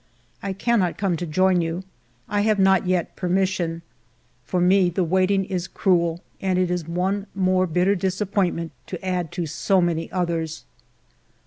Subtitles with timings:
[0.41, 1.83] I cannot come to join you;
[2.27, 3.83] I have not yet per mission.
[4.43, 9.31] For me the waiting is cruel, and it is one more bitter disappointment to add
[9.33, 10.65] to so many others.